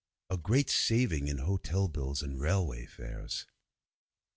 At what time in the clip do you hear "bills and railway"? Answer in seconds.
1.87-2.87